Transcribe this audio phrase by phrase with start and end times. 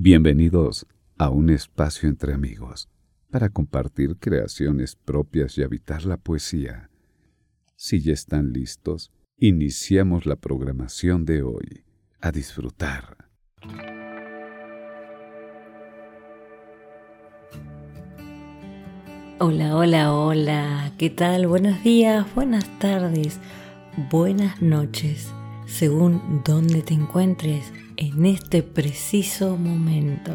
[0.00, 0.86] Bienvenidos
[1.18, 2.88] a un espacio entre amigos
[3.32, 6.88] para compartir creaciones propias y habitar la poesía.
[7.74, 11.82] Si ya están listos, iniciamos la programación de hoy.
[12.20, 13.16] A disfrutar.
[19.40, 20.92] Hola, hola, hola.
[20.96, 21.48] ¿Qué tal?
[21.48, 23.40] Buenos días, buenas tardes,
[24.12, 25.32] buenas noches,
[25.68, 30.32] según donde te encuentres en este preciso momento.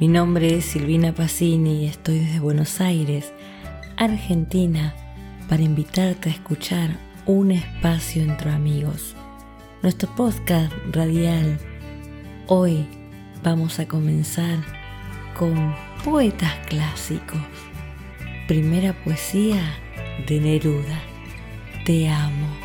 [0.00, 3.32] Mi nombre es Silvina Pacini y estoy desde Buenos Aires,
[3.96, 4.94] Argentina,
[5.48, 6.90] para invitarte a escuchar
[7.24, 9.14] un espacio entre amigos.
[9.82, 11.58] Nuestro podcast radial.
[12.48, 12.84] Hoy
[13.44, 14.58] vamos a comenzar
[15.38, 17.40] con poetas clásicos.
[18.48, 19.60] Primera poesía
[20.26, 21.00] de Neruda.
[21.84, 22.57] Te amo.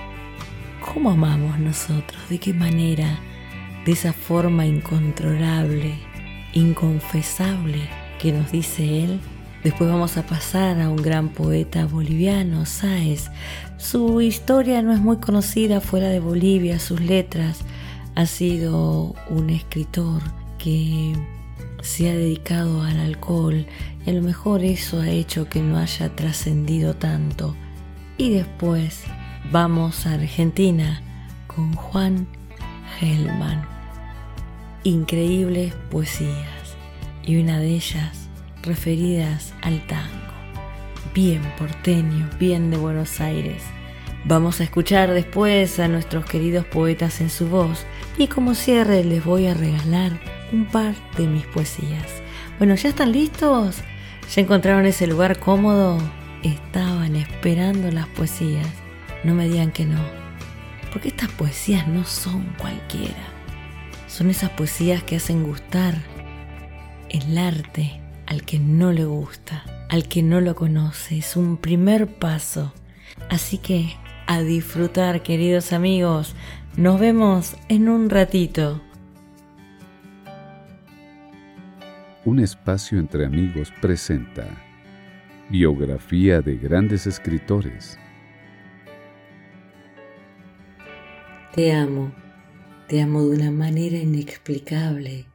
[0.86, 2.22] ¿Cómo amamos nosotros?
[2.30, 3.20] ¿De qué manera?
[3.86, 5.96] de esa forma incontrolable,
[6.54, 9.20] inconfesable que nos dice él.
[9.64, 13.30] Después vamos a pasar a un gran poeta boliviano, Sáez.
[13.78, 17.62] Su historia no es muy conocida fuera de Bolivia, sus letras.
[18.16, 20.22] Ha sido un escritor
[20.58, 21.14] que
[21.82, 23.66] se ha dedicado al alcohol
[24.06, 27.56] y a lo mejor eso ha hecho que no haya trascendido tanto.
[28.18, 29.04] Y después
[29.52, 31.02] vamos a Argentina
[31.48, 32.28] con Juan
[33.00, 33.74] Gelman
[34.84, 36.76] increíbles poesías
[37.26, 38.30] y una de ellas
[38.62, 40.10] referidas al tango.
[41.14, 43.64] Bien porteño, bien de Buenos Aires.
[44.26, 47.86] Vamos a escuchar después a nuestros queridos poetas en su voz
[48.18, 50.20] y como cierre les voy a regalar
[50.52, 52.22] un par de mis poesías.
[52.58, 53.78] Bueno, ¿ya están listos?
[54.34, 55.98] ¿Ya encontraron ese lugar cómodo?
[56.44, 58.83] Estaban esperando las poesías.
[59.24, 60.02] No me digan que no,
[60.92, 63.24] porque estas poesías no son cualquiera.
[64.08, 65.96] Son esas poesías que hacen gustar
[67.10, 71.18] el arte al que no le gusta, al que no lo conoce.
[71.18, 72.74] Es un primer paso.
[73.30, 73.96] Así que
[74.28, 76.36] a disfrutar, queridos amigos.
[76.76, 78.82] Nos vemos en un ratito.
[82.26, 84.48] Un espacio entre amigos presenta
[85.50, 88.00] Biografía de grandes escritores.
[91.54, 92.12] Te amo
[92.88, 95.26] te amo de una manera inexplicable,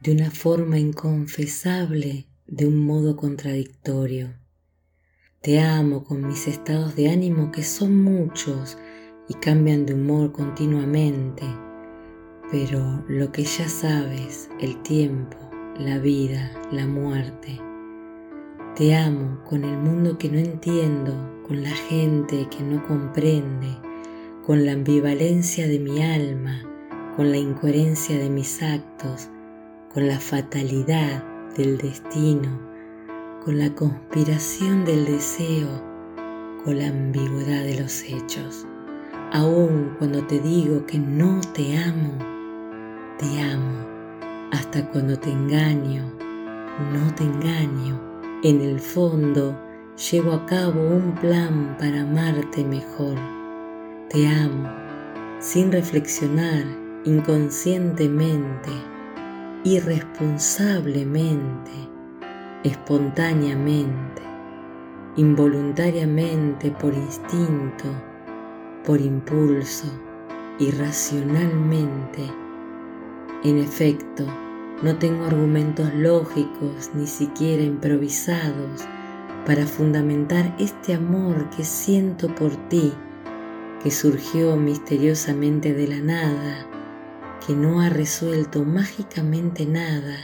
[0.00, 4.34] de una forma inconfesable, de un modo contradictorio.
[5.40, 8.76] Te amo con mis estados de ánimo que son muchos
[9.28, 11.44] y cambian de humor continuamente,
[12.50, 15.38] pero lo que ya sabes, el tiempo,
[15.78, 17.58] la vida, la muerte.
[18.76, 23.78] Te amo con el mundo que no entiendo, con la gente que no comprende,
[24.46, 26.62] con la ambivalencia de mi alma,
[27.16, 29.28] con la incoherencia de mis actos,
[29.92, 31.22] con la fatalidad
[31.56, 32.58] del destino,
[33.44, 35.68] con la conspiración del deseo,
[36.64, 38.66] con la ambigüedad de los hechos.
[39.32, 42.16] Aun cuando te digo que no te amo,
[43.18, 43.86] te amo.
[44.52, 46.10] Hasta cuando te engaño,
[46.92, 48.00] no te engaño.
[48.42, 49.56] En el fondo,
[50.10, 53.16] llevo a cabo un plan para amarte mejor.
[54.10, 54.68] Te amo,
[55.38, 56.64] sin reflexionar
[57.04, 58.72] inconscientemente,
[59.62, 61.70] irresponsablemente,
[62.64, 64.22] espontáneamente,
[65.14, 67.84] involuntariamente por instinto,
[68.84, 69.86] por impulso,
[70.58, 72.28] irracionalmente.
[73.44, 74.26] En efecto,
[74.82, 78.84] no tengo argumentos lógicos ni siquiera improvisados
[79.46, 82.92] para fundamentar este amor que siento por ti,
[83.82, 86.66] que surgió misteriosamente de la nada
[87.46, 90.16] que no ha resuelto mágicamente nada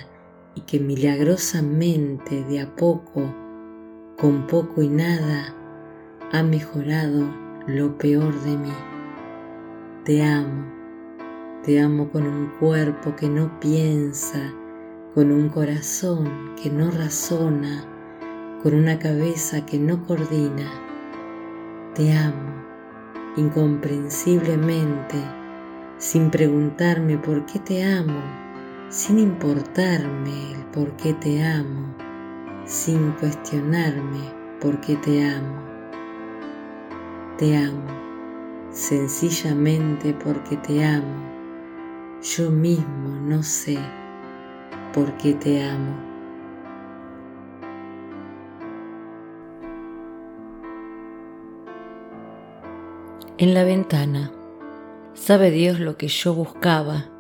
[0.54, 3.34] y que milagrosamente de a poco,
[4.18, 5.54] con poco y nada,
[6.32, 7.26] ha mejorado
[7.66, 8.72] lo peor de mí.
[10.04, 10.66] Te amo,
[11.64, 14.52] te amo con un cuerpo que no piensa,
[15.14, 17.84] con un corazón que no razona,
[18.62, 20.70] con una cabeza que no coordina.
[21.94, 22.55] Te amo
[23.36, 25.16] incomprensiblemente
[25.98, 28.20] sin preguntarme por qué te amo,
[28.88, 31.94] sin importarme el por qué te amo,
[32.64, 34.20] sin cuestionarme
[34.60, 35.62] por qué te amo.
[37.38, 37.86] Te amo,
[38.70, 41.26] sencillamente porque te amo.
[42.22, 43.78] Yo mismo no sé
[44.92, 46.05] por qué te amo.
[53.38, 54.32] En la ventana.
[55.12, 57.10] Sabe Dios lo que yo buscaba,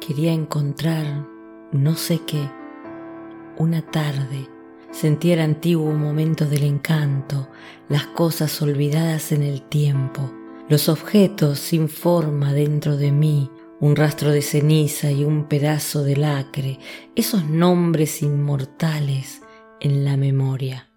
[0.00, 1.26] quería encontrar,
[1.72, 2.48] no sé qué,
[3.58, 4.48] una tarde,
[4.92, 7.48] sentí el antiguo momento del encanto,
[7.88, 10.32] las cosas olvidadas en el tiempo,
[10.68, 16.16] los objetos sin forma dentro de mí, un rastro de ceniza y un pedazo de
[16.16, 16.78] lacre,
[17.16, 19.42] esos nombres inmortales
[19.80, 20.90] en la memoria.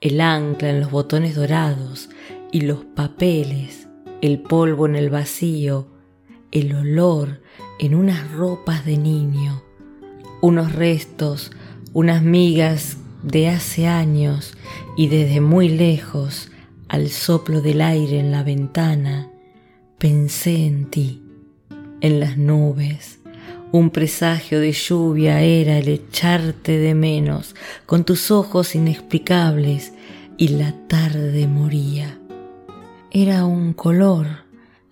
[0.00, 2.10] El ancla en los botones dorados
[2.52, 3.88] y los papeles,
[4.20, 5.88] el polvo en el vacío,
[6.52, 7.42] el olor
[7.78, 9.62] en unas ropas de niño,
[10.40, 11.50] unos restos,
[11.92, 14.56] unas migas de hace años
[14.96, 16.50] y desde muy lejos,
[16.88, 19.28] al soplo del aire en la ventana,
[19.98, 21.22] pensé en ti
[22.00, 23.18] en las nubes.
[23.72, 29.92] Un presagio de lluvia era el echarte de menos con tus ojos inexplicables
[30.36, 32.18] y la tarde moría.
[33.18, 34.26] Era un color,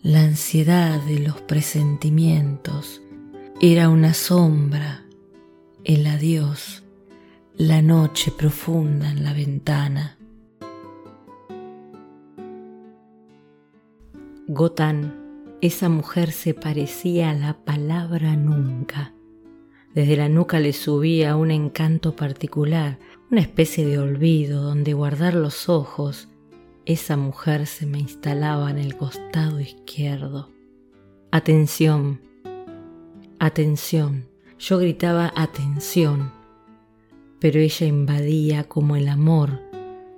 [0.00, 3.02] la ansiedad de los presentimientos.
[3.60, 5.04] Era una sombra,
[5.84, 6.84] el adiós,
[7.54, 10.16] la noche profunda en la ventana.
[14.48, 19.12] Gotán esa mujer se parecía a la palabra nunca.
[19.94, 22.98] Desde la nuca le subía un encanto particular,
[23.30, 26.30] una especie de olvido donde guardar los ojos.
[26.86, 30.50] Esa mujer se me instalaba en el costado izquierdo.
[31.30, 32.20] Atención,
[33.38, 34.28] atención.
[34.58, 36.30] Yo gritaba atención,
[37.40, 39.62] pero ella invadía como el amor,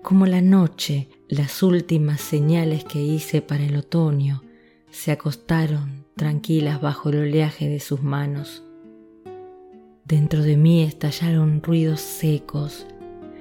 [0.02, 4.42] como la noche, las últimas señales que hice para el otoño,
[4.90, 8.64] se acostaron tranquilas bajo el oleaje de sus manos.
[10.04, 12.86] Dentro de mí estallaron ruidos secos,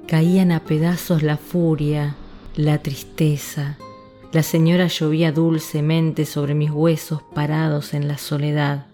[0.07, 2.15] caían a pedazos la furia,
[2.55, 3.77] la tristeza.
[4.31, 8.87] La señora llovía dulcemente sobre mis huesos parados en la soledad.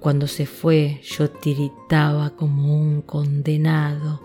[0.00, 4.20] Cuando se fue yo tiritaba como un condenado.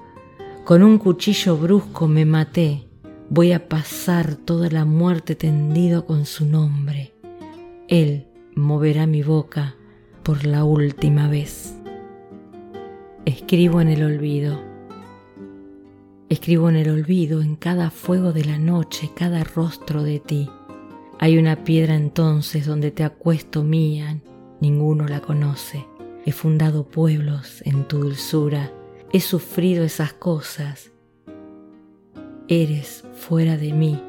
[0.66, 2.88] Con un cuchillo brusco me maté.
[3.30, 7.14] Voy a pasar toda la muerte tendido con su nombre.
[7.88, 9.76] Él moverá mi boca
[10.24, 11.76] por la última vez.
[13.26, 14.77] Escribo en el olvido.
[16.30, 20.50] Escribo en el olvido, en cada fuego de la noche, cada rostro de ti.
[21.20, 24.20] Hay una piedra entonces donde te acuesto mía,
[24.60, 25.86] ninguno la conoce.
[26.26, 28.72] He fundado pueblos en tu dulzura,
[29.14, 30.92] he sufrido esas cosas.
[32.48, 34.02] Eres fuera de mí,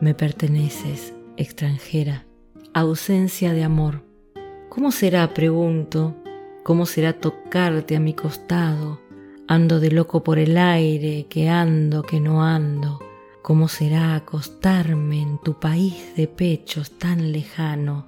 [0.00, 2.24] me perteneces, extranjera
[2.80, 4.04] ausencia de amor.
[4.68, 6.14] ¿Cómo será, pregunto,
[6.62, 9.00] cómo será tocarte a mi costado?
[9.50, 13.00] Ando de loco por el aire, que ando, que no ando.
[13.40, 18.06] ¿Cómo será acostarme en tu país de pechos tan lejano?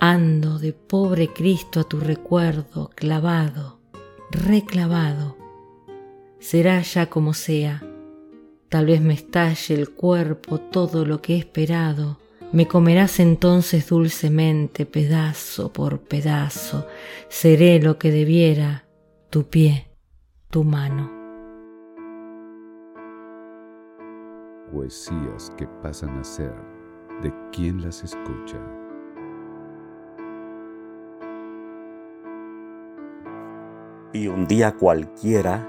[0.00, 3.78] Ando de pobre Cristo a tu recuerdo, clavado,
[4.32, 5.36] reclavado.
[6.40, 7.80] Será ya como sea,
[8.68, 12.18] tal vez me estalle el cuerpo todo lo que he esperado,
[12.50, 16.88] me comerás entonces dulcemente pedazo por pedazo,
[17.28, 18.86] seré lo que debiera,
[19.30, 19.93] tu pie,
[20.54, 21.10] tu mano.
[24.70, 26.54] Poesías que pasan a ser
[27.22, 28.56] de quien las escucha.
[34.12, 35.68] Y un día cualquiera,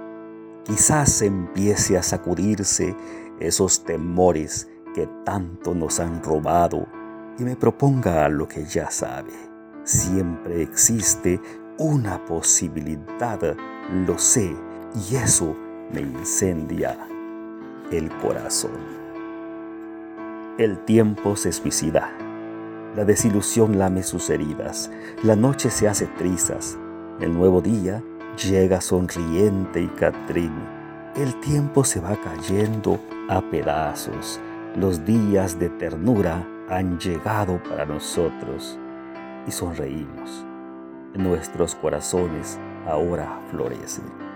[0.64, 2.96] quizás empiece a sacudirse
[3.40, 6.86] esos temores que tanto nos han robado
[7.40, 9.34] y me proponga lo que ya sabe.
[9.84, 11.42] Siempre existe
[11.80, 13.40] una posibilidad,
[14.06, 14.56] lo sé,
[14.96, 15.56] y eso
[15.92, 16.98] me incendia
[17.92, 18.72] el corazón.
[20.58, 22.12] El tiempo se suicida,
[22.96, 24.90] la desilusión lame sus heridas,
[25.22, 26.78] la noche se hace trizas,
[27.20, 28.02] el nuevo día
[28.38, 30.54] llega sonriente y Catrín.
[31.16, 33.00] El tiempo se va cayendo
[33.30, 34.40] a pedazos,
[34.76, 38.78] los días de ternura han llegado para nosotros
[39.48, 40.46] y sonreímos.
[41.14, 44.35] Nuestros corazones ahora florecen.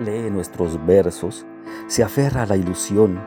[0.00, 1.46] Lee nuestros versos,
[1.86, 3.20] se aferra a la ilusión,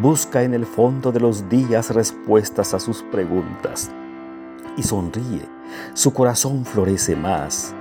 [0.00, 3.90] busca en el fondo de los días respuestas a sus preguntas
[4.76, 5.48] y sonríe.
[5.94, 7.74] Su corazón florece más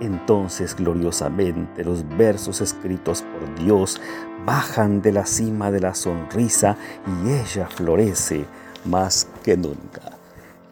[0.00, 4.00] entonces gloriosamente los versos escritos por Dios
[4.44, 8.46] bajan de la cima de la sonrisa y ella florece
[8.86, 10.18] más que nunca.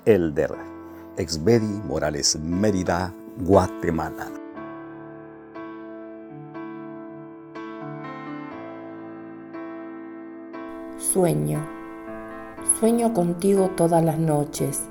[0.05, 0.55] Elder
[1.17, 4.38] Exbedi Morales Mérida, Guatemala.
[11.13, 11.61] Sueño.
[12.79, 14.83] Sueño contigo todas las noches.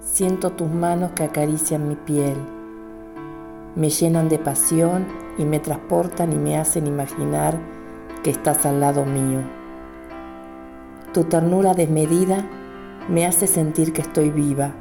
[0.00, 2.36] Siento tus manos que acarician mi piel
[3.76, 5.06] me llenan de pasión
[5.38, 7.58] y me transportan y me hacen imaginar
[8.22, 9.40] que estás al lado mío.
[11.12, 12.48] Tu ternura desmedida
[13.08, 14.74] me hace sentir que estoy viva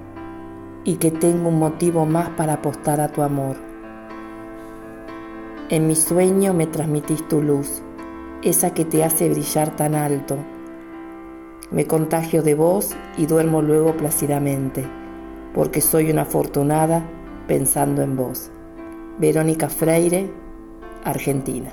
[0.83, 3.57] y que tengo un motivo más para apostar a tu amor.
[5.69, 7.83] En mi sueño me transmitís tu luz,
[8.41, 10.37] esa que te hace brillar tan alto.
[11.71, 14.83] Me contagio de vos y duermo luego plácidamente,
[15.53, 17.07] porque soy una afortunada
[17.47, 18.51] pensando en vos.
[19.19, 20.31] Verónica Freire,
[21.03, 21.71] Argentina.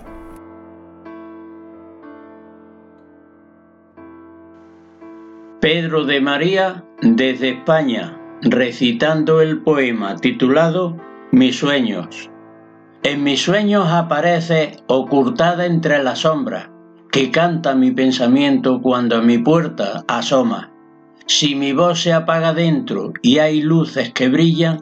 [5.60, 10.96] Pedro de María desde España, recitando el poema titulado
[11.32, 12.30] Mis sueños.
[13.02, 16.68] En mis sueños aparece ocultada entre las sombras,
[17.16, 20.70] que canta mi pensamiento cuando a mi puerta asoma.
[21.24, 24.80] Si mi voz se apaga dentro y hay luces que brillan,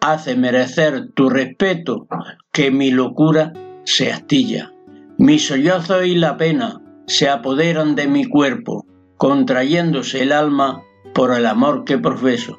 [0.00, 2.08] hace merecer tu respeto
[2.50, 3.52] que mi locura
[3.84, 4.72] se astilla.
[5.18, 8.84] Mi sollozo y la pena se apoderan de mi cuerpo,
[9.16, 10.82] contrayéndose el alma
[11.14, 12.58] por el amor que profeso.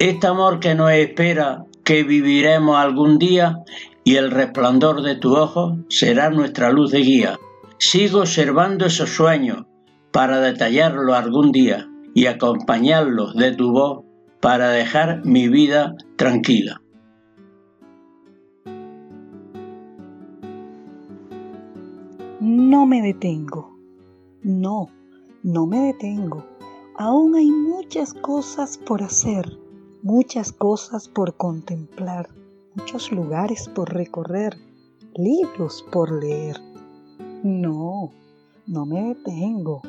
[0.00, 3.58] Este amor que nos espera que viviremos algún día
[4.02, 7.38] y el resplandor de tu ojo será nuestra luz de guía.
[7.78, 9.66] Sigo observando esos sueños
[10.10, 14.04] para detallarlos algún día y acompañarlos de tu voz
[14.40, 16.80] para dejar mi vida tranquila.
[22.40, 23.76] No me detengo.
[24.42, 24.88] No,
[25.42, 26.44] no me detengo.
[26.96, 29.58] Aún hay muchas cosas por hacer,
[30.02, 32.30] muchas cosas por contemplar,
[32.74, 34.56] muchos lugares por recorrer,
[35.14, 36.56] libros por leer.
[37.46, 38.10] No,
[38.66, 39.80] no me detengo.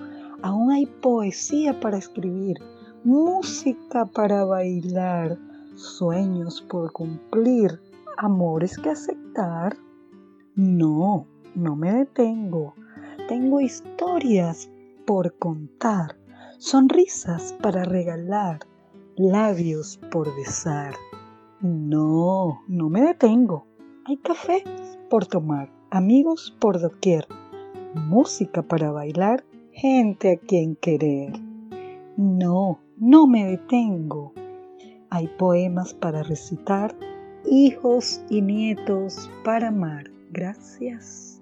[0.44, 2.60] Aún hay poesía para escribir,
[3.04, 5.40] música para bailar,
[5.74, 7.82] sueños por cumplir,
[8.16, 9.76] amores que aceptar.
[10.54, 12.76] No, no me detengo.
[13.28, 14.70] Tengo historias
[15.08, 16.16] por contar,
[16.60, 18.68] sonrisas para regalar,
[19.16, 20.94] labios por besar.
[21.62, 23.66] No, no me detengo.
[24.06, 24.64] Hay café
[25.10, 27.28] por tomar, amigos por doquier,
[27.94, 31.34] música para bailar, gente a quien querer.
[32.16, 34.34] No, no me detengo.
[35.10, 36.96] Hay poemas para recitar,
[37.46, 40.10] hijos y nietos para amar.
[40.32, 41.42] Gracias.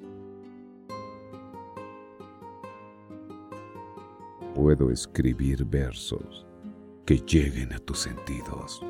[4.54, 6.46] Puedo escribir versos
[7.06, 8.82] que lleguen a tus sentidos.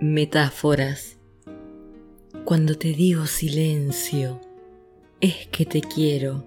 [0.00, 1.19] Metáforas.
[2.50, 4.40] Cuando te digo silencio,
[5.20, 6.44] es que te quiero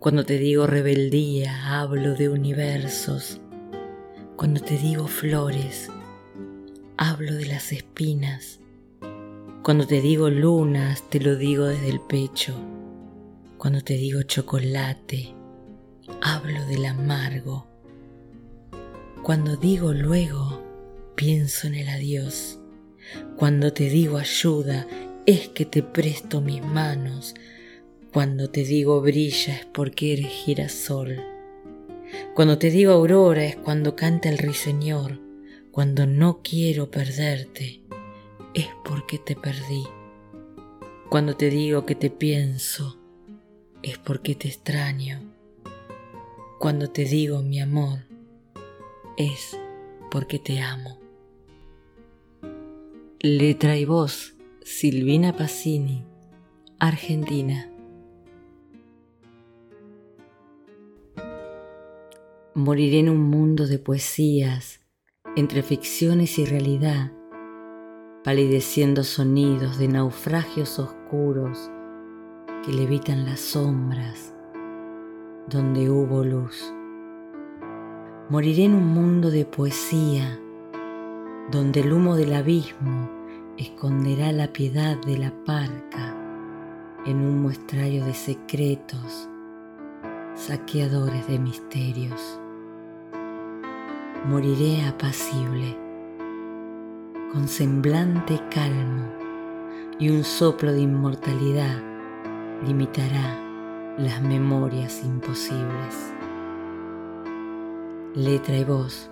[0.00, 3.40] cuando te digo rebeldía, hablo de universos.
[4.34, 5.92] Cuando te digo flores,
[6.96, 8.58] hablo de las espinas.
[9.62, 12.56] Cuando te digo lunas, te lo digo desde el pecho.
[13.58, 15.36] Cuando te digo chocolate,
[16.20, 17.68] hablo del amargo.
[19.22, 20.64] Cuando digo luego,
[21.14, 22.58] pienso en el adiós.
[23.36, 24.86] Cuando te digo ayuda,
[25.26, 27.34] es que te presto mis manos
[28.16, 31.22] cuando te digo brilla es porque eres girasol.
[32.34, 35.20] Cuando te digo aurora es cuando canta el ruiseñor.
[35.70, 37.82] Cuando no quiero perderte
[38.54, 39.84] es porque te perdí.
[41.10, 42.98] Cuando te digo que te pienso
[43.82, 45.20] es porque te extraño.
[46.58, 47.98] Cuando te digo mi amor
[49.18, 49.58] es
[50.10, 51.05] porque te amo.
[53.20, 56.04] Letra y voz Silvina Pacini,
[56.78, 57.72] Argentina.
[62.54, 64.80] Moriré en un mundo de poesías,
[65.34, 67.10] entre ficciones y realidad,
[68.22, 71.70] palideciendo sonidos de naufragios oscuros
[72.66, 74.34] que levitan las sombras
[75.48, 76.70] donde hubo luz.
[78.28, 80.38] Moriré en un mundo de poesía,
[81.50, 83.10] donde el humo del abismo
[83.56, 86.14] esconderá la piedad de la parca
[87.04, 89.28] en un muestrario de secretos,
[90.34, 92.40] saqueadores de misterios
[94.26, 95.78] moriré apacible,
[97.32, 99.04] con semblante calmo
[100.00, 101.80] y un soplo de inmortalidad
[102.66, 103.38] limitará
[103.98, 106.12] las memorias imposibles.
[108.16, 109.10] Letra y voz,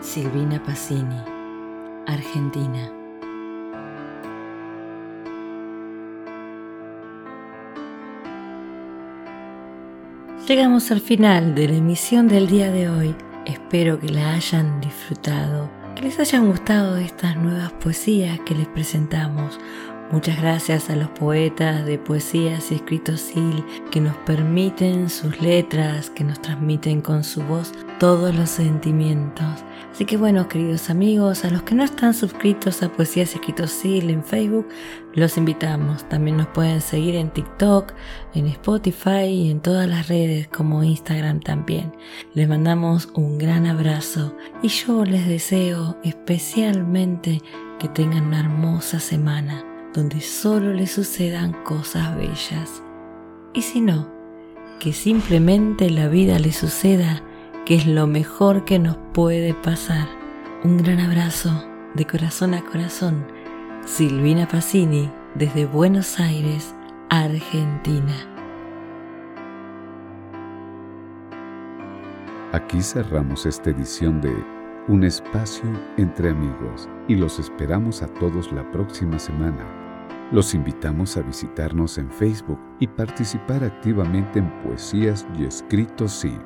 [0.00, 1.20] Silvina Pacini,
[2.06, 2.92] Argentina.
[10.46, 13.14] Llegamos al final de la emisión del día de hoy.
[13.46, 19.58] Espero que la hayan disfrutado que les hayan gustado estas nuevas poesías que les presentamos.
[20.10, 23.30] Muchas gracias a los poetas de poesías y escritos
[23.90, 29.64] que nos permiten sus letras, que nos transmiten con su voz todos los sentimientos.
[29.92, 34.08] Así que bueno, queridos amigos, a los que no están suscritos a Poesías Escritos SIL
[34.08, 34.66] en Facebook,
[35.12, 36.08] los invitamos.
[36.08, 37.92] También nos pueden seguir en TikTok,
[38.34, 41.92] en Spotify y en todas las redes como Instagram también.
[42.32, 47.42] Les mandamos un gran abrazo y yo les deseo especialmente
[47.78, 52.82] que tengan una hermosa semana donde solo le sucedan cosas bellas.
[53.52, 54.10] Y si no,
[54.80, 57.22] que simplemente la vida le suceda,
[57.64, 60.08] que es lo mejor que nos puede pasar.
[60.64, 61.50] Un gran abrazo
[61.94, 63.24] de corazón a corazón.
[63.84, 66.74] Silvina Pacini desde Buenos Aires,
[67.10, 68.14] Argentina.
[72.52, 74.34] Aquí cerramos esta edición de
[74.88, 75.64] Un espacio
[75.96, 79.82] entre amigos y los esperamos a todos la próxima semana
[80.32, 86.38] los invitamos a visitarnos en Facebook y participar activamente en Poesías y Escritos Sí.